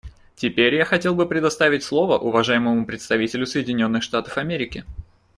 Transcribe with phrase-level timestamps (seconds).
[0.35, 4.83] Теперь я хотел бы предоставить слово уважаемому представителю Соединенных Штатов Америки.